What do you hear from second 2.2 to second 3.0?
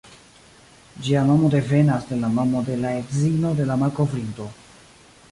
la nomo de la